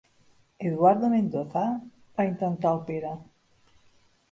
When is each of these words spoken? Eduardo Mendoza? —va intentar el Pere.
Eduardo 0.69 1.11
Mendoza? 1.11 1.67
—va 2.17 2.27
intentar 2.31 2.73
el 2.79 2.83
Pere. 2.91 3.15